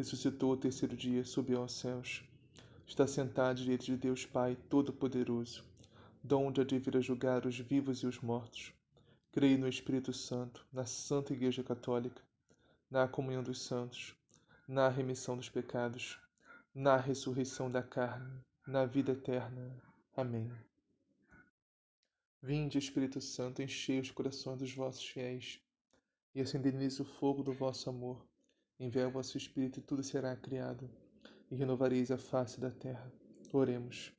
ressuscitou 0.00 0.52
ao 0.52 0.56
terceiro 0.56 0.96
dia, 0.96 1.22
subiu 1.24 1.60
aos 1.60 1.72
céus. 1.72 2.24
Está 2.86 3.06
sentado 3.06 3.58
direita 3.58 3.84
de 3.84 3.98
Deus 3.98 4.24
Pai 4.24 4.56
Todo-Poderoso, 4.70 5.62
donde 6.24 6.62
há 6.62 6.64
de 6.64 6.78
vir 6.78 6.96
a 6.96 7.00
julgar 7.02 7.44
os 7.44 7.58
vivos 7.58 7.98
e 7.98 8.06
os 8.06 8.18
mortos. 8.18 8.72
Creio 9.30 9.58
no 9.58 9.68
Espírito 9.68 10.10
Santo, 10.14 10.66
na 10.72 10.86
Santa 10.86 11.34
Igreja 11.34 11.62
Católica, 11.62 12.22
na 12.90 13.06
comunhão 13.06 13.42
dos 13.42 13.60
santos, 13.62 14.16
na 14.66 14.88
remissão 14.88 15.36
dos 15.36 15.50
pecados, 15.50 16.18
na 16.74 16.96
ressurreição 16.96 17.70
da 17.70 17.82
carne, 17.82 18.40
na 18.66 18.86
vida 18.86 19.12
eterna. 19.12 19.70
Amém. 20.16 20.50
Vinde, 22.42 22.78
Espírito 22.78 23.20
Santo, 23.20 23.60
enchei 23.60 24.00
os 24.00 24.10
corações 24.10 24.58
dos 24.60 24.74
vossos 24.74 25.04
fiéis 25.04 25.60
e 26.34 26.40
acendei-lhes 26.40 26.98
o 27.00 27.04
fogo 27.04 27.42
do 27.42 27.52
vosso 27.52 27.90
amor. 27.90 28.29
Enviai 28.80 29.04
o 29.04 29.10
vosso 29.10 29.36
Espírito 29.36 29.78
e 29.78 29.82
tudo 29.82 30.02
será 30.02 30.34
criado, 30.34 30.88
e 31.50 31.54
renovareis 31.54 32.10
a 32.10 32.16
face 32.16 32.58
da 32.58 32.70
terra. 32.70 33.12
Oremos. 33.52 34.10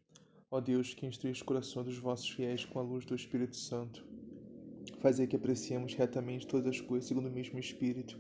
Ó 0.52 0.62
Deus, 0.62 0.94
que 0.94 1.08
instrui 1.08 1.32
os 1.32 1.42
corações 1.42 1.88
dos 1.88 1.98
vossos 1.98 2.30
fiéis 2.30 2.64
com 2.64 2.78
a 2.78 2.84
luz 2.84 3.04
do 3.04 3.16
Espírito 3.16 3.56
Santo, 3.56 4.06
fazei 5.00 5.26
que 5.26 5.36
apreciemos 5.36 5.96
retamente 5.96 6.46
todas 6.46 6.68
as 6.68 6.80
coisas 6.80 7.08
segundo 7.08 7.28
o 7.28 7.32
mesmo 7.32 7.58
Espírito, 7.58 8.20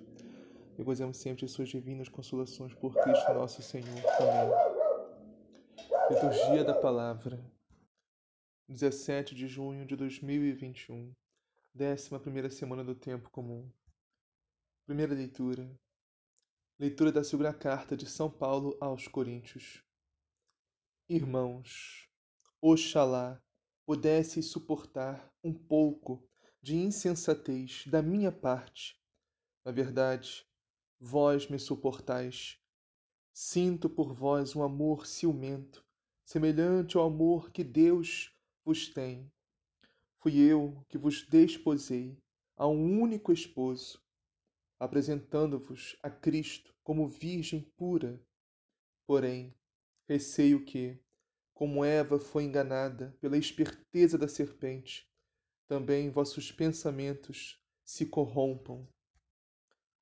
e 0.79 0.83
gozemos 0.83 1.17
sempre 1.17 1.45
de 1.45 1.51
suas 1.51 1.69
divinas 1.69 2.09
consolações 2.09 2.73
por 2.73 2.95
Cristo 2.95 3.33
nosso 3.33 3.61
Senhor. 3.61 4.01
Amém. 4.19 4.49
Liturgia 6.09 6.63
da 6.63 6.73
Palavra 6.73 7.39
17 8.67 9.35
de 9.35 9.45
junho 9.45 9.85
de 9.85 9.95
2021, 9.95 11.13
11 11.79 12.49
semana 12.49 12.83
do 12.83 12.95
Tempo 12.95 13.29
Comum. 13.29 13.69
Primeira 14.87 15.13
leitura 15.13 15.69
Leitura 16.81 17.11
da 17.11 17.23
segunda 17.23 17.53
carta 17.53 17.95
de 17.95 18.07
São 18.09 18.27
Paulo 18.27 18.75
aos 18.81 19.07
Coríntios. 19.07 19.83
Irmãos, 21.07 22.09
oxalá 22.59 23.39
pudesseis 23.85 24.47
suportar 24.47 25.31
um 25.43 25.53
pouco 25.53 26.27
de 26.59 26.75
insensatez 26.75 27.85
da 27.85 28.01
minha 28.01 28.31
parte. 28.31 28.99
Na 29.63 29.71
verdade, 29.71 30.43
vós 30.99 31.47
me 31.47 31.59
suportais. 31.59 32.57
Sinto 33.31 33.87
por 33.87 34.11
vós 34.11 34.55
um 34.55 34.63
amor 34.63 35.05
ciumento, 35.05 35.85
semelhante 36.25 36.97
ao 36.97 37.03
amor 37.03 37.51
que 37.51 37.63
Deus 37.63 38.35
vos 38.65 38.87
tem. 38.87 39.31
Fui 40.17 40.35
eu 40.39 40.83
que 40.89 40.97
vos 40.97 41.21
desposei 41.27 42.17
a 42.57 42.67
um 42.67 42.99
único 42.99 43.31
esposo, 43.31 44.01
apresentando-vos 44.81 45.95
a 46.01 46.09
Cristo 46.09 46.73
como 46.83 47.07
virgem 47.07 47.61
pura. 47.77 48.19
Porém, 49.05 49.55
receio 50.09 50.65
que, 50.65 50.99
como 51.53 51.85
Eva 51.85 52.19
foi 52.19 52.45
enganada 52.45 53.15
pela 53.21 53.37
esperteza 53.37 54.17
da 54.17 54.27
serpente, 54.27 55.07
também 55.67 56.09
vossos 56.09 56.51
pensamentos 56.51 57.61
se 57.85 58.07
corrompam, 58.07 58.87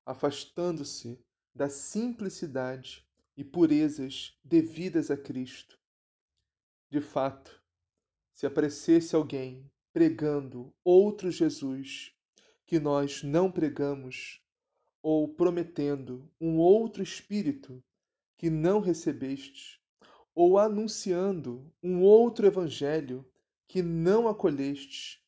afastando-se 0.06 1.22
da 1.54 1.68
simplicidade 1.68 3.06
e 3.36 3.44
purezas 3.44 4.34
devidas 4.42 5.10
a 5.10 5.16
Cristo. 5.16 5.78
De 6.88 7.02
fato, 7.02 7.62
se 8.32 8.46
aparecesse 8.46 9.14
alguém 9.14 9.70
pregando 9.92 10.74
outro 10.82 11.30
Jesus 11.30 12.16
que 12.66 12.80
nós 12.80 13.22
não 13.22 13.52
pregamos, 13.52 14.40
ou 15.02 15.28
prometendo 15.28 16.30
um 16.40 16.58
outro 16.58 17.02
espírito 17.02 17.82
que 18.36 18.50
não 18.50 18.80
recebestes, 18.80 19.78
ou 20.34 20.58
anunciando 20.58 21.70
um 21.82 22.02
outro 22.02 22.46
evangelho 22.46 23.24
que 23.68 23.82
não 23.82 24.28
acolhestes, 24.28 25.22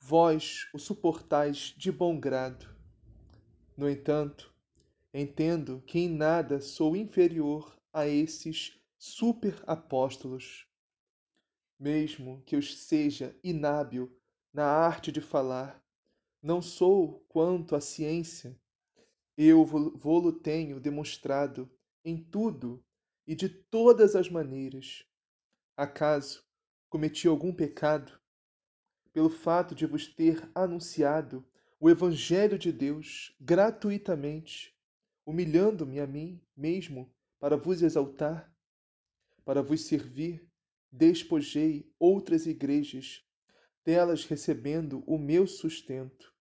vós 0.00 0.68
o 0.72 0.78
suportais 0.78 1.74
de 1.76 1.90
bom 1.90 2.18
grado. 2.18 2.74
No 3.76 3.88
entanto, 3.88 4.54
entendo 5.12 5.82
que 5.86 5.98
em 5.98 6.08
nada 6.08 6.60
sou 6.60 6.96
inferior 6.96 7.76
a 7.92 8.06
esses 8.06 8.78
superapóstolos. 8.98 10.66
Mesmo 11.78 12.42
que 12.46 12.54
eu 12.54 12.62
seja 12.62 13.36
inábil 13.42 14.16
na 14.52 14.64
arte 14.64 15.10
de 15.10 15.20
falar, 15.20 15.82
não 16.42 16.62
sou 16.62 17.24
quanto 17.28 17.74
à 17.74 17.80
ciência 17.80 18.56
eu 19.36 19.64
vou-lo 19.64 20.32
tenho 20.32 20.78
demonstrado 20.78 21.70
em 22.04 22.16
tudo 22.16 22.84
e 23.26 23.34
de 23.34 23.48
todas 23.48 24.14
as 24.14 24.28
maneiras. 24.28 25.04
Acaso 25.76 26.44
cometi 26.88 27.26
algum 27.26 27.52
pecado? 27.52 28.18
Pelo 29.12 29.30
fato 29.30 29.74
de 29.74 29.86
vos 29.86 30.06
ter 30.06 30.48
anunciado 30.54 31.44
o 31.80 31.90
Evangelho 31.90 32.58
de 32.58 32.72
Deus 32.72 33.34
gratuitamente, 33.40 34.74
humilhando-me 35.26 36.00
a 36.00 36.06
mim 36.06 36.40
mesmo 36.56 37.12
para 37.38 37.56
vos 37.56 37.82
exaltar, 37.82 38.52
para 39.44 39.62
vos 39.62 39.82
servir, 39.82 40.48
despojei 40.90 41.92
outras 41.98 42.46
igrejas, 42.46 43.24
delas 43.84 44.24
recebendo 44.24 45.04
o 45.06 45.18
meu 45.18 45.46
sustento. 45.46 46.33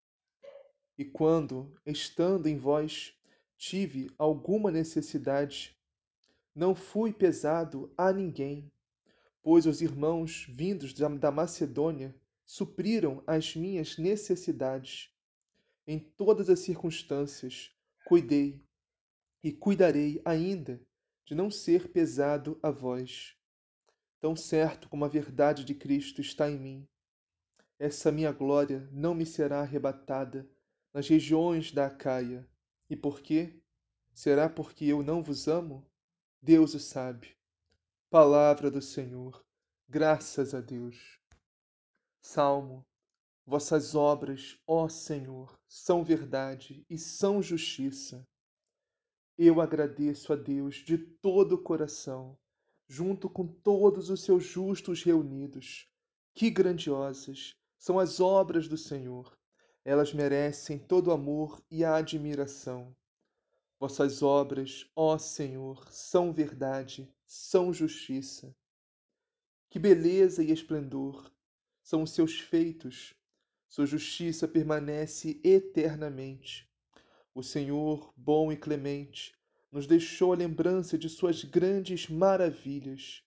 E 0.97 1.03
quando, 1.03 1.73
estando 1.85 2.47
em 2.47 2.57
vós, 2.57 3.13
tive 3.57 4.11
alguma 4.17 4.69
necessidade, 4.69 5.75
não 6.55 6.75
fui 6.75 7.11
pesado 7.11 7.91
a 7.97 8.13
ninguém, 8.13 8.71
pois 9.41 9.65
os 9.65 9.81
irmãos 9.81 10.45
vindos 10.49 10.93
da 10.93 11.31
Macedônia 11.31 12.15
supriram 12.45 13.23
as 13.25 13.55
minhas 13.55 13.97
necessidades. 13.97 15.09
Em 15.87 15.97
todas 15.97 16.49
as 16.49 16.59
circunstâncias, 16.59 17.71
cuidei 18.05 18.63
e 19.43 19.51
cuidarei 19.51 20.21
ainda 20.23 20.79
de 21.25 21.33
não 21.33 21.49
ser 21.49 21.89
pesado 21.89 22.59
a 22.61 22.69
vós. 22.69 23.35
Tão 24.21 24.35
certo 24.35 24.87
como 24.87 25.03
a 25.03 25.09
verdade 25.09 25.65
de 25.65 25.73
Cristo 25.73 26.21
está 26.21 26.49
em 26.49 26.59
mim, 26.59 26.87
essa 27.79 28.11
minha 28.11 28.31
glória 28.31 28.87
não 28.91 29.13
me 29.13 29.25
será 29.25 29.59
arrebatada 29.59 30.47
nas 30.93 31.07
regiões 31.07 31.71
da 31.71 31.87
Acaia. 31.87 32.47
E 32.89 32.95
por 32.95 33.21
quê? 33.21 33.59
Será 34.13 34.47
porque 34.47 34.85
eu 34.85 35.01
não 35.01 35.23
vos 35.23 35.47
amo? 35.47 35.85
Deus 36.41 36.73
o 36.75 36.79
sabe. 36.79 37.35
Palavra 38.09 38.69
do 38.69 38.81
Senhor. 38.81 39.43
Graças 39.89 40.53
a 40.53 40.61
Deus. 40.61 41.19
Salmo. 42.21 42.85
Vossas 43.45 43.93
obras, 43.93 44.57
ó 44.65 44.87
Senhor, 44.87 45.59
são 45.67 46.01
verdade 46.01 46.85
e 46.89 46.97
são 46.97 47.41
justiça. 47.41 48.25
Eu 49.37 49.59
agradeço 49.59 50.31
a 50.31 50.37
Deus 50.37 50.75
de 50.75 50.97
todo 50.97 51.55
o 51.55 51.61
coração, 51.61 52.37
junto 52.87 53.29
com 53.29 53.45
todos 53.45 54.09
os 54.09 54.23
seus 54.23 54.45
justos 54.45 55.03
reunidos. 55.03 55.89
Que 56.33 56.49
grandiosas 56.49 57.53
são 57.77 57.99
as 57.99 58.21
obras 58.21 58.69
do 58.69 58.77
Senhor! 58.77 59.37
Elas 59.85 60.13
merecem 60.13 60.77
todo 60.77 61.07
o 61.07 61.11
amor 61.11 61.61
e 61.69 61.83
a 61.83 61.95
admiração. 61.95 62.95
Vossas 63.79 64.23
obras, 64.23 64.89
ó 64.95 65.17
Senhor, 65.17 65.91
são 65.91 66.31
verdade, 66.31 67.11
são 67.25 67.73
justiça. 67.73 68.55
Que 69.69 69.77
beleza 69.79 70.43
e 70.43 70.51
esplendor 70.51 71.31
são 71.81 72.03
os 72.03 72.11
seus 72.11 72.39
feitos, 72.39 73.13
sua 73.67 73.85
justiça 73.85 74.47
permanece 74.47 75.41
eternamente. 75.43 76.69
O 77.35 77.41
Senhor, 77.41 78.13
bom 78.15 78.51
e 78.51 78.55
clemente, 78.55 79.33
nos 79.71 79.87
deixou 79.87 80.31
a 80.31 80.35
lembrança 80.35 80.97
de 80.97 81.09
suas 81.09 81.43
grandes 81.43 82.07
maravilhas. 82.07 83.23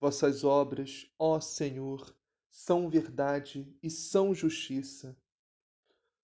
Vossas 0.00 0.42
obras, 0.42 1.08
ó 1.16 1.38
Senhor, 1.38 2.12
são 2.50 2.90
verdade 2.90 3.72
e 3.80 3.88
são 3.88 4.34
justiça. 4.34 5.16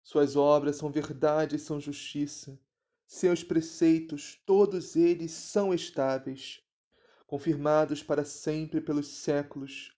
Suas 0.03 0.35
obras 0.35 0.75
são 0.75 0.91
verdade 0.91 1.55
e 1.55 1.59
são 1.59 1.79
justiça. 1.79 2.59
Seus 3.07 3.43
preceitos, 3.43 4.41
todos 4.45 4.95
eles 4.95 5.31
são 5.31 5.73
estáveis, 5.73 6.61
confirmados 7.25 8.03
para 8.03 8.25
sempre 8.25 8.81
pelos 8.81 9.07
séculos, 9.07 9.97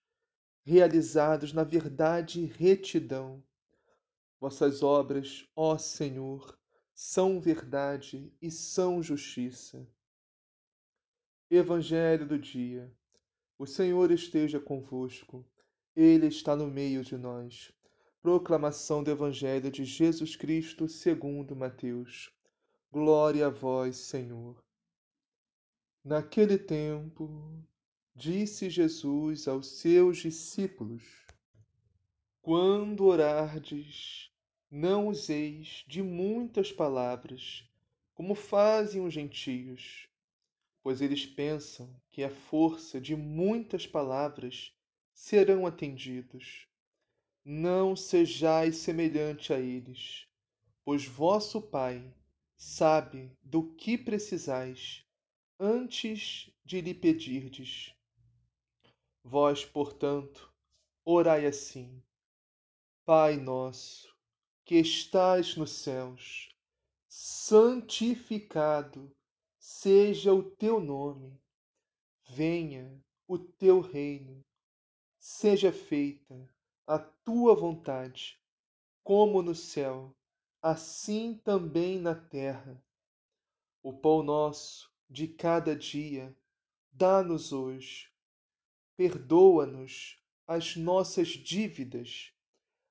realizados 0.62 1.52
na 1.52 1.64
verdade 1.64 2.40
e 2.40 2.46
retidão. 2.46 3.42
Vossas 4.38 4.82
obras, 4.82 5.48
ó 5.56 5.76
Senhor, 5.76 6.56
são 6.94 7.40
verdade 7.40 8.32
e 8.40 8.50
são 8.50 9.02
justiça. 9.02 9.86
Evangelho 11.50 12.26
do 12.26 12.38
dia. 12.38 12.92
O 13.58 13.66
Senhor 13.66 14.10
esteja 14.10 14.60
convosco. 14.60 15.44
Ele 15.94 16.26
está 16.26 16.54
no 16.54 16.66
meio 16.66 17.02
de 17.02 17.16
nós. 17.16 17.72
Proclamação 18.22 19.02
do 19.02 19.10
Evangelho 19.10 19.70
de 19.70 19.84
Jesus 19.84 20.36
Cristo, 20.36 20.88
segundo 20.88 21.54
Mateus. 21.54 22.30
Glória 22.90 23.46
a 23.46 23.50
vós, 23.50 23.96
Senhor. 23.96 24.62
Naquele 26.04 26.58
tempo, 26.58 27.62
disse 28.14 28.68
Jesus 28.68 29.46
aos 29.46 29.78
seus 29.78 30.18
discípulos: 30.18 31.02
Quando 32.42 33.04
orardes, 33.04 34.30
não 34.70 35.08
useis 35.08 35.84
de 35.86 36.02
muitas 36.02 36.72
palavras, 36.72 37.68
como 38.14 38.34
fazem 38.34 39.04
os 39.04 39.12
gentios 39.12 40.08
pois 40.86 41.00
eles 41.00 41.26
pensam 41.26 41.92
que 42.12 42.22
a 42.22 42.30
força 42.30 43.00
de 43.00 43.16
muitas 43.16 43.88
palavras 43.88 44.72
serão 45.12 45.66
atendidos. 45.66 46.68
Não 47.48 47.94
sejais 47.94 48.78
semelhante 48.78 49.52
a 49.52 49.60
eles, 49.60 50.26
pois 50.84 51.06
vosso 51.06 51.62
Pai 51.62 52.12
sabe 52.56 53.30
do 53.40 53.72
que 53.76 53.96
precisais 53.96 55.06
antes 55.56 56.50
de 56.64 56.80
lhe 56.80 56.92
pedirdes. 56.92 57.94
Vós, 59.22 59.64
portanto, 59.64 60.52
orai 61.04 61.46
assim: 61.46 62.02
Pai 63.04 63.36
nosso, 63.36 64.12
que 64.64 64.74
estais 64.74 65.54
nos 65.54 65.70
céus, 65.70 66.48
santificado 67.08 69.08
seja 69.56 70.34
o 70.34 70.42
teu 70.42 70.80
nome, 70.80 71.40
venha 72.28 73.00
o 73.28 73.38
teu 73.38 73.80
reino, 73.80 74.44
seja 75.20 75.70
feita 75.70 76.55
a 76.86 77.00
tua 77.00 77.52
vontade, 77.52 78.40
como 79.02 79.42
no 79.42 79.56
céu, 79.56 80.14
assim 80.62 81.34
também 81.34 81.98
na 81.98 82.14
terra. 82.14 82.80
O 83.82 83.92
pão 83.92 84.22
nosso 84.22 84.88
de 85.10 85.26
cada 85.26 85.74
dia, 85.74 86.36
dá-nos 86.92 87.52
hoje. 87.52 88.08
Perdoa-nos 88.96 90.16
as 90.46 90.76
nossas 90.76 91.28
dívidas, 91.28 92.32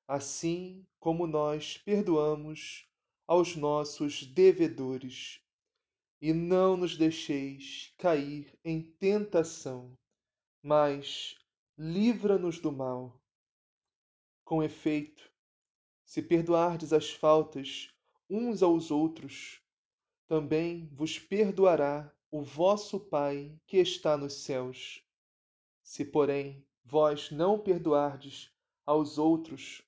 assim 0.06 0.86
como 1.00 1.26
nós 1.26 1.78
perdoamos 1.78 2.90
aos 3.26 3.56
nossos 3.56 4.26
devedores 4.26 5.42
e 6.22 6.34
não 6.34 6.76
nos 6.76 6.98
deixeis 6.98 7.94
cair 7.98 8.60
em 8.64 8.82
tentação, 8.82 9.98
mas 10.62 11.38
livra-nos 11.78 12.60
do 12.60 12.72
mal. 12.72 13.22
Com 14.46 14.64
efeito, 14.64 15.30
se 16.06 16.22
perdoardes 16.22 16.94
as 16.94 17.12
faltas 17.12 17.94
uns 18.30 18.64
aos 18.64 18.92
outros, 18.92 19.62
também 20.28 20.88
vos 20.94 21.20
perdoará 21.20 22.10
o 22.32 22.42
vosso 22.42 22.98
Pai 22.98 23.60
que 23.68 23.78
está 23.78 24.16
nos 24.16 24.36
céus. 24.36 25.04
Se, 25.84 26.06
porém, 26.06 26.66
vós 26.86 27.30
não 27.30 27.60
perdoardes 27.60 28.50
aos 28.86 29.18
outros, 29.18 29.82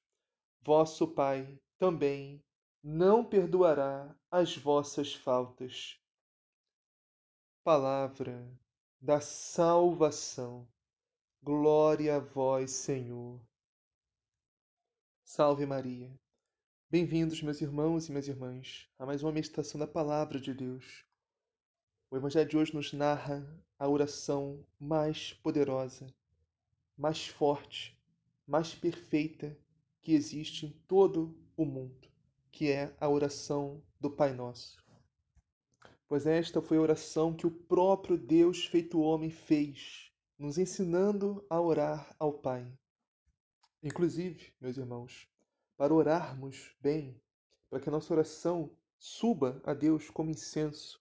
vosso 0.59 1.07
Pai 1.07 1.57
também 1.77 2.44
não 2.83 3.24
perdoará 3.24 4.13
as 4.30 4.57
vossas 4.57 5.13
faltas 5.13 5.98
palavra 7.68 8.50
da 9.01 9.19
salvação. 9.19 10.65
Glória 11.44 12.15
a 12.15 12.19
vós, 12.19 12.71
Senhor. 12.71 13.42
Salve 15.29 15.65
Maria. 15.65 16.09
Bem-vindos, 16.89 17.41
meus 17.41 17.59
irmãos 17.59 18.07
e 18.07 18.12
minhas 18.12 18.29
irmãs, 18.29 18.88
a 18.97 19.06
mais 19.06 19.21
uma 19.24 19.31
meditação 19.33 19.77
da 19.77 19.85
Palavra 19.85 20.39
de 20.39 20.53
Deus. 20.53 21.03
O 22.09 22.15
Evangelho 22.15 22.50
de 22.50 22.56
hoje 22.56 22.74
nos 22.74 22.94
narra 22.94 23.45
a 23.77 23.89
oração 23.89 24.65
mais 24.79 25.33
poderosa, 25.33 26.07
mais 26.97 27.27
forte, 27.27 28.00
mais 28.47 28.74
perfeita 28.74 29.53
que 30.01 30.13
existe 30.13 30.65
em 30.65 30.71
todo 30.88 31.38
o 31.57 31.65
mundo, 31.65 32.07
que 32.50 32.71
é 32.71 32.95
a 32.97 33.09
oração 33.09 33.83
do 34.00 34.09
Pai 34.09 34.33
Nosso 34.33 34.81
pois 36.07 36.25
esta 36.25 36.62
foi 36.62 36.77
a 36.77 36.81
oração 36.81 37.33
que 37.33 37.45
o 37.45 37.51
próprio 37.51 38.18
Deus 38.18 38.65
feito 38.65 39.01
homem 39.01 39.30
fez, 39.30 40.09
nos 40.39 40.57
ensinando 40.57 41.45
a 41.50 41.59
orar 41.59 42.15
ao 42.18 42.31
Pai. 42.31 42.65
Inclusive, 43.83 44.53
meus 44.59 44.77
irmãos, 44.77 45.27
para 45.77 45.94
orarmos 45.94 46.75
bem, 46.81 47.19
para 47.69 47.79
que 47.79 47.89
a 47.89 47.91
nossa 47.91 48.13
oração 48.13 48.71
suba 48.97 49.62
a 49.63 49.74
Deus 49.74 50.09
como 50.09 50.31
incenso, 50.31 51.00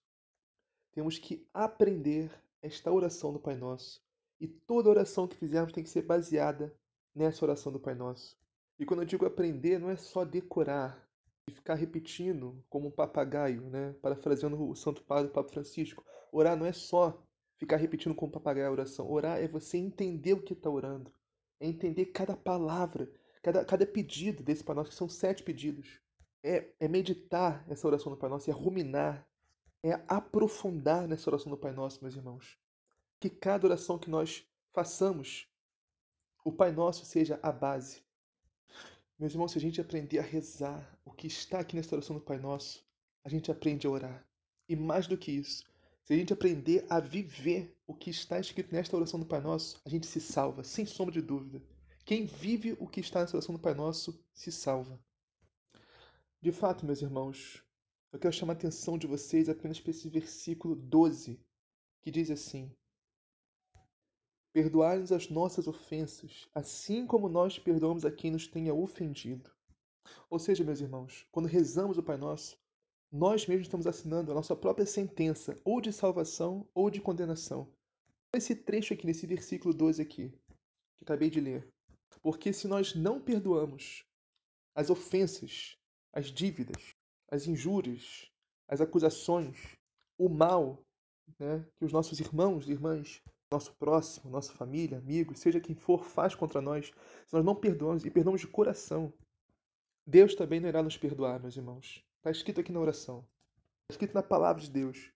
temos 0.92 1.18
que 1.18 1.46
aprender 1.52 2.30
esta 2.62 2.92
oração 2.92 3.32
do 3.32 3.40
Pai 3.40 3.56
Nosso. 3.56 4.02
E 4.40 4.46
toda 4.46 4.90
oração 4.90 5.26
que 5.26 5.36
fizermos 5.36 5.72
tem 5.72 5.82
que 5.82 5.90
ser 5.90 6.02
baseada 6.02 6.74
nessa 7.14 7.44
oração 7.44 7.72
do 7.72 7.80
Pai 7.80 7.94
Nosso. 7.94 8.36
E 8.78 8.84
quando 8.84 9.00
eu 9.00 9.06
digo 9.06 9.24
aprender, 9.24 9.78
não 9.78 9.90
é 9.90 9.96
só 9.96 10.24
decorar, 10.24 11.06
e 11.48 11.52
ficar 11.52 11.74
repetindo 11.74 12.62
como 12.68 12.88
um 12.88 12.90
papagaio, 12.90 13.62
né? 13.70 13.94
Parafraseando 14.02 14.68
o 14.68 14.74
Santo 14.74 15.02
Padre, 15.04 15.30
o 15.30 15.32
Papa 15.32 15.48
Francisco. 15.48 16.04
Orar 16.32 16.56
não 16.56 16.66
é 16.66 16.72
só 16.72 17.22
ficar 17.56 17.76
repetindo 17.76 18.14
como 18.14 18.30
um 18.30 18.32
papagaio 18.32 18.66
a 18.66 18.72
oração. 18.72 19.10
Orar 19.10 19.38
é 19.38 19.46
você 19.46 19.78
entender 19.78 20.32
o 20.32 20.42
que 20.42 20.54
está 20.54 20.68
orando. 20.68 21.12
É 21.60 21.66
entender 21.66 22.06
cada 22.06 22.36
palavra, 22.36 23.10
cada, 23.42 23.64
cada 23.64 23.86
pedido 23.86 24.42
desse 24.42 24.62
Pai 24.62 24.74
Nosso, 24.74 24.90
que 24.90 24.96
são 24.96 25.08
sete 25.08 25.42
pedidos. 25.42 26.00
É, 26.42 26.72
é 26.78 26.88
meditar 26.88 27.64
essa 27.68 27.86
oração 27.86 28.12
do 28.12 28.18
Pai 28.18 28.30
Nosso, 28.30 28.50
é 28.50 28.52
ruminar, 28.52 29.26
é 29.82 29.92
aprofundar 30.06 31.08
nessa 31.08 31.28
oração 31.30 31.50
do 31.50 31.58
Pai 31.58 31.72
Nosso, 31.72 32.02
meus 32.02 32.14
irmãos. 32.14 32.58
Que 33.20 33.30
cada 33.30 33.66
oração 33.66 33.98
que 33.98 34.10
nós 34.10 34.46
façamos, 34.72 35.48
o 36.44 36.52
Pai 36.52 36.70
Nosso 36.70 37.04
seja 37.04 37.40
a 37.42 37.50
base 37.50 38.06
meus 39.18 39.32
irmãos, 39.32 39.52
se 39.52 39.56
a 39.56 39.60
gente 39.60 39.80
aprender 39.80 40.18
a 40.18 40.22
rezar 40.22 41.00
o 41.02 41.10
que 41.10 41.26
está 41.26 41.60
aqui 41.60 41.74
nessa 41.74 41.94
oração 41.94 42.16
do 42.16 42.22
Pai 42.22 42.38
Nosso, 42.38 42.84
a 43.24 43.30
gente 43.30 43.50
aprende 43.50 43.86
a 43.86 43.90
orar. 43.90 44.28
E 44.68 44.76
mais 44.76 45.06
do 45.06 45.16
que 45.16 45.32
isso, 45.32 45.64
se 46.06 46.14
a 46.14 46.16
gente 46.16 46.32
aprender 46.32 46.86
a 46.88 47.00
viver 47.00 47.76
o 47.84 47.92
que 47.92 48.10
está 48.10 48.38
escrito 48.38 48.72
nesta 48.72 48.96
oração 48.96 49.18
do 49.18 49.26
Pai 49.26 49.40
Nosso, 49.40 49.80
a 49.84 49.88
gente 49.88 50.06
se 50.06 50.20
salva, 50.20 50.62
sem 50.62 50.86
sombra 50.86 51.12
de 51.12 51.20
dúvida. 51.20 51.60
Quem 52.04 52.26
vive 52.26 52.76
o 52.78 52.86
que 52.86 53.00
está 53.00 53.20
nessa 53.20 53.36
oração 53.36 53.52
do 53.52 53.60
Pai 53.60 53.74
Nosso 53.74 54.16
se 54.32 54.52
salva. 54.52 55.00
De 56.40 56.52
fato, 56.52 56.86
meus 56.86 57.02
irmãos, 57.02 57.60
eu 58.12 58.20
quero 58.20 58.32
chamar 58.32 58.52
a 58.52 58.56
atenção 58.56 58.96
de 58.96 59.08
vocês 59.08 59.48
apenas 59.48 59.80
para 59.80 59.90
esse 59.90 60.08
versículo 60.08 60.76
12, 60.76 61.44
que 62.00 62.12
diz 62.12 62.30
assim: 62.30 62.72
Perdoai-nos 64.52 65.10
as 65.10 65.28
nossas 65.28 65.66
ofensas, 65.66 66.48
assim 66.54 67.04
como 67.04 67.28
nós 67.28 67.58
perdoamos 67.58 68.04
a 68.04 68.12
quem 68.12 68.30
nos 68.30 68.46
tenha 68.46 68.72
ofendido. 68.72 69.50
Ou 70.30 70.38
seja, 70.38 70.62
meus 70.62 70.80
irmãos, 70.80 71.26
quando 71.32 71.48
rezamos 71.48 71.98
o 71.98 72.02
Pai 72.04 72.16
Nosso, 72.16 72.56
nós 73.16 73.46
mesmos 73.46 73.66
estamos 73.66 73.86
assinando 73.86 74.30
a 74.30 74.34
nossa 74.34 74.54
própria 74.54 74.84
sentença, 74.84 75.58
ou 75.64 75.80
de 75.80 75.90
salvação 75.92 76.68
ou 76.74 76.90
de 76.90 77.00
condenação. 77.00 77.66
Esse 78.34 78.54
trecho 78.54 78.92
aqui, 78.92 79.06
nesse 79.06 79.26
versículo 79.26 79.72
12 79.72 80.02
aqui, 80.02 80.30
que 80.96 81.04
acabei 81.04 81.30
de 81.30 81.40
ler. 81.40 81.66
Porque 82.20 82.52
se 82.52 82.68
nós 82.68 82.94
não 82.94 83.18
perdoamos 83.20 84.04
as 84.74 84.90
ofensas, 84.90 85.76
as 86.12 86.26
dívidas, 86.26 86.94
as 87.30 87.46
injúrias, 87.46 88.30
as 88.68 88.82
acusações, 88.82 89.56
o 90.18 90.28
mal 90.28 90.84
né, 91.38 91.66
que 91.76 91.84
os 91.84 91.92
nossos 91.92 92.20
irmãos 92.20 92.68
e 92.68 92.72
irmãs 92.72 93.22
nosso 93.50 93.72
próximo, 93.76 94.30
nossa 94.30 94.52
família, 94.52 94.98
amigos, 94.98 95.38
seja 95.38 95.60
quem 95.60 95.74
for, 95.74 96.04
faz 96.04 96.34
contra 96.34 96.60
nós, 96.60 96.86
se 97.26 97.32
nós 97.32 97.44
não 97.44 97.54
perdoamos 97.54 98.04
e 98.04 98.10
perdoamos 98.10 98.40
de 98.40 98.48
coração, 98.48 99.12
Deus 100.06 100.34
também 100.34 100.60
não 100.60 100.68
irá 100.68 100.82
nos 100.82 100.96
perdoar, 100.96 101.40
meus 101.40 101.56
irmãos. 101.56 102.05
Está 102.26 102.32
escrito 102.32 102.60
aqui 102.60 102.72
na 102.72 102.80
oração. 102.80 103.24
Está 103.84 103.92
escrito 103.92 104.14
na 104.14 104.22
palavra 104.22 104.60
de 104.60 104.68
Deus. 104.68 105.12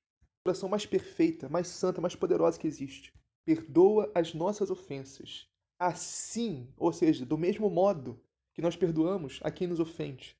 A 0.46 0.50
oração 0.50 0.68
mais 0.68 0.86
perfeita, 0.86 1.48
mais 1.48 1.66
santa, 1.66 2.00
mais 2.00 2.14
poderosa 2.14 2.56
que 2.56 2.68
existe. 2.68 3.12
Perdoa 3.44 4.08
as 4.14 4.32
nossas 4.32 4.70
ofensas. 4.70 5.48
Assim, 5.76 6.68
ou 6.76 6.92
seja, 6.92 7.26
do 7.26 7.36
mesmo 7.36 7.68
modo 7.68 8.22
que 8.54 8.62
nós 8.62 8.76
perdoamos 8.76 9.40
a 9.42 9.50
quem 9.50 9.66
nos 9.66 9.80
ofende. 9.80 10.36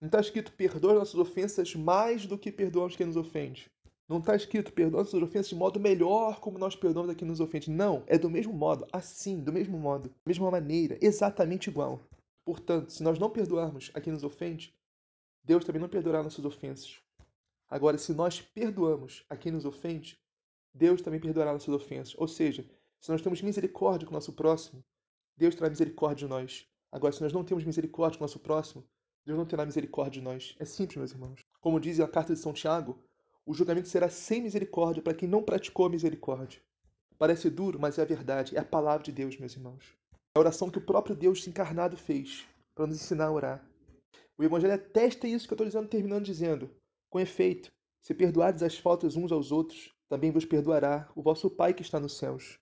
Não 0.00 0.06
está 0.06 0.20
escrito 0.20 0.52
perdoa 0.52 0.94
nossas 0.94 1.16
ofensas 1.16 1.74
mais 1.74 2.24
do 2.24 2.38
que 2.38 2.50
perdoamos 2.50 2.96
quem 2.96 3.04
nos 3.04 3.18
ofende. 3.18 3.70
Não 4.08 4.20
está 4.20 4.34
escrito 4.34 4.72
perdoa 4.72 5.02
nossas 5.02 5.22
ofensas 5.22 5.48
de 5.48 5.54
modo 5.54 5.78
melhor 5.78 6.40
como 6.40 6.56
nós 6.56 6.74
perdoamos 6.74 7.10
a 7.10 7.14
quem 7.14 7.28
nos 7.28 7.40
ofende. 7.40 7.70
Não, 7.70 8.02
é 8.06 8.16
do 8.16 8.30
mesmo 8.30 8.54
modo, 8.54 8.86
assim, 8.90 9.38
do 9.38 9.52
mesmo 9.52 9.78
modo, 9.78 10.08
da 10.08 10.14
mesma 10.24 10.50
maneira, 10.50 10.96
exatamente 11.02 11.68
igual. 11.68 12.00
Portanto, 12.42 12.88
se 12.88 13.02
nós 13.02 13.18
não 13.18 13.28
perdoarmos 13.28 13.90
a 13.92 14.00
quem 14.00 14.14
nos 14.14 14.24
ofende, 14.24 14.74
Deus 15.44 15.64
também 15.64 15.80
não 15.80 15.88
perdoará 15.88 16.22
nossas 16.22 16.44
ofensas. 16.44 16.98
Agora, 17.68 17.98
se 17.98 18.14
nós 18.14 18.40
perdoamos 18.40 19.24
a 19.28 19.36
quem 19.36 19.52
nos 19.52 19.64
ofende, 19.64 20.18
Deus 20.72 21.02
também 21.02 21.20
perdoará 21.20 21.52
nossas 21.52 21.74
ofensas. 21.74 22.14
Ou 22.18 22.26
seja, 22.26 22.64
se 23.00 23.10
nós 23.10 23.20
temos 23.20 23.42
misericórdia 23.42 24.06
com 24.06 24.12
o 24.12 24.16
nosso 24.16 24.32
próximo, 24.32 24.82
Deus 25.36 25.54
terá 25.54 25.68
misericórdia 25.68 26.26
de 26.26 26.30
nós. 26.30 26.66
Agora, 26.90 27.12
se 27.12 27.20
nós 27.22 27.32
não 27.32 27.44
temos 27.44 27.64
misericórdia 27.64 28.18
com 28.18 28.24
o 28.24 28.26
nosso 28.26 28.38
próximo, 28.38 28.84
Deus 29.26 29.38
não 29.38 29.44
terá 29.44 29.66
misericórdia 29.66 30.20
de 30.20 30.22
nós. 30.22 30.54
É 30.58 30.64
simples, 30.64 30.96
meus 30.96 31.12
irmãos. 31.12 31.40
Como 31.60 31.80
diz 31.80 32.00
a 32.00 32.08
carta 32.08 32.32
de 32.32 32.38
São 32.40 32.52
Tiago, 32.52 32.98
o 33.44 33.52
julgamento 33.52 33.88
será 33.88 34.08
sem 34.08 34.40
misericórdia 34.40 35.02
para 35.02 35.14
quem 35.14 35.28
não 35.28 35.42
praticou 35.42 35.86
a 35.86 35.90
misericórdia. 35.90 36.62
Parece 37.18 37.50
duro, 37.50 37.78
mas 37.78 37.98
é 37.98 38.02
a 38.02 38.06
verdade, 38.06 38.56
é 38.56 38.60
a 38.60 38.64
palavra 38.64 39.02
de 39.02 39.12
Deus, 39.12 39.36
meus 39.36 39.54
irmãos. 39.54 39.84
É 40.12 40.38
a 40.38 40.40
oração 40.40 40.70
que 40.70 40.78
o 40.78 40.84
próprio 40.84 41.14
Deus 41.14 41.46
encarnado 41.46 41.96
fez 41.96 42.44
para 42.74 42.86
nos 42.86 42.96
ensinar 42.96 43.26
a 43.26 43.32
orar. 43.32 43.73
O 44.36 44.42
Evangelho 44.42 44.74
atesta 44.74 45.28
isso 45.28 45.46
que 45.46 45.52
eu 45.52 45.56
estou 45.56 45.66
dizendo, 45.66 45.88
terminando 45.88 46.24
dizendo: 46.24 46.70
Com 47.08 47.20
efeito, 47.20 47.72
se 48.00 48.12
perdoardes 48.12 48.62
as 48.62 48.76
faltas 48.76 49.16
uns 49.16 49.30
aos 49.30 49.52
outros, 49.52 49.94
também 50.08 50.30
vos 50.30 50.44
perdoará 50.44 51.08
o 51.14 51.22
vosso 51.22 51.48
Pai 51.48 51.72
que 51.72 51.82
está 51.82 52.00
nos 52.00 52.18
céus. 52.18 52.58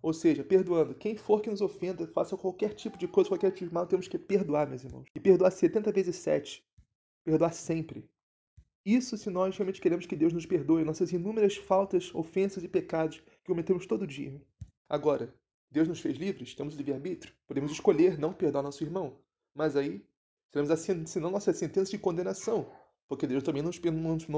Ou 0.00 0.12
seja, 0.12 0.44
perdoando. 0.44 0.94
Quem 0.94 1.16
for 1.16 1.40
que 1.40 1.50
nos 1.50 1.60
ofenda, 1.60 2.06
faça 2.06 2.36
qualquer 2.36 2.74
tipo 2.74 2.96
de 2.96 3.08
coisa, 3.08 3.28
qualquer 3.28 3.50
tipo 3.50 3.68
de 3.68 3.74
mal, 3.74 3.86
temos 3.86 4.06
que 4.06 4.18
perdoar, 4.18 4.68
meus 4.68 4.84
irmãos. 4.84 5.08
E 5.14 5.18
perdoar 5.18 5.50
70 5.50 5.90
vezes 5.90 6.16
7. 6.16 6.64
Perdoar 7.24 7.52
sempre. 7.52 8.08
Isso 8.84 9.18
se 9.18 9.28
nós 9.28 9.56
realmente 9.56 9.80
queremos 9.80 10.06
que 10.06 10.16
Deus 10.16 10.32
nos 10.32 10.46
perdoe 10.46 10.84
nossas 10.84 11.12
inúmeras 11.12 11.56
faltas, 11.56 12.14
ofensas 12.14 12.62
e 12.62 12.68
pecados 12.68 13.18
que 13.18 13.46
cometemos 13.46 13.86
todo 13.86 14.06
dia. 14.06 14.40
Agora, 14.88 15.34
Deus 15.70 15.88
nos 15.88 16.00
fez 16.00 16.16
livres, 16.16 16.54
temos 16.54 16.74
livre-arbítrio, 16.74 17.34
podemos 17.46 17.70
escolher 17.70 18.18
não 18.18 18.32
perdoar 18.32 18.62
nosso 18.62 18.82
irmão. 18.82 19.18
Mas 19.54 19.76
aí, 19.76 20.02
seremos 20.50 20.70
assinando 20.70 21.30
nossa 21.30 21.52
sentença 21.52 21.90
de 21.90 21.98
condenação, 21.98 22.70
porque 23.06 23.26
Deus 23.26 23.42
também 23.42 23.62
não 23.62 23.70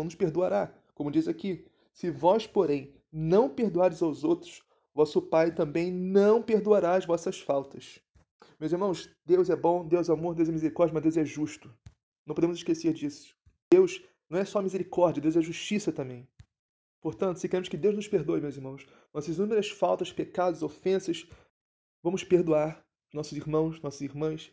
nos 0.05 0.15
perdoará. 0.15 0.73
Como 0.95 1.11
diz 1.11 1.29
aqui, 1.29 1.67
se 1.93 2.11
vós, 2.11 2.47
porém, 2.47 2.95
não 3.13 3.49
perdoares 3.49 4.03
aos 4.03 4.25
outros, 4.25 4.63
vosso 4.95 5.21
Pai 5.23 5.55
também 5.55 5.93
não 5.93 6.43
perdoará 6.43 6.95
as 6.95 7.07
vossas 7.07 7.41
faltas. 7.41 8.01
Meus 8.59 8.73
irmãos, 8.73 9.11
Deus 9.25 9.49
é 9.51 9.57
bom, 9.57 9.87
Deus 9.87 10.09
é 10.09 10.13
amor, 10.13 10.35
Deus 10.35 10.49
é 10.49 10.53
misericórdia, 10.53 10.95
mas 10.95 11.03
Deus 11.03 11.17
é 11.17 11.25
justo. 11.25 11.73
Não 12.27 12.35
podemos 12.35 12.59
esquecer 12.59 12.93
disso. 12.93 13.35
Deus 13.73 14.03
não 14.29 14.39
é 14.39 14.45
só 14.45 14.61
misericórdia, 14.61 15.23
Deus 15.23 15.37
é 15.37 15.41
justiça 15.41 15.91
também. 15.91 16.29
Portanto, 17.01 17.39
se 17.39 17.49
queremos 17.49 17.69
que 17.69 17.77
Deus 17.77 17.97
nos 17.97 18.07
perdoe, 18.07 18.41
meus 18.41 18.57
irmãos, 18.57 18.87
nossas 19.13 19.37
inúmeras 19.37 19.71
faltas, 19.71 20.13
pecados, 20.13 20.63
ofensas, 20.63 21.27
vamos 22.03 22.23
perdoar 22.23 22.85
nossos 23.13 23.37
irmãos, 23.37 23.81
nossas 23.81 24.03
irmãs, 24.03 24.53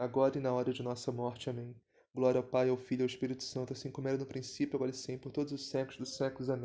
agora 0.00 0.38
e 0.38 0.40
na 0.40 0.50
hora 0.52 0.72
de 0.72 0.82
nossa 0.82 1.12
morte. 1.12 1.50
Amém. 1.50 1.76
Glória 2.14 2.38
ao 2.38 2.44
Pai, 2.44 2.70
ao 2.70 2.76
Filho 2.76 3.02
e 3.02 3.04
ao 3.04 3.06
Espírito 3.06 3.44
Santo, 3.44 3.72
assim 3.72 3.90
como 3.90 4.08
era 4.08 4.16
no 4.16 4.26
princípio, 4.26 4.76
agora 4.76 4.90
e 4.90 4.94
sempre, 4.94 5.24
por 5.24 5.30
todos 5.30 5.52
os 5.52 5.68
séculos 5.68 5.98
dos 5.98 6.16
séculos. 6.16 6.48
Amém. 6.48 6.58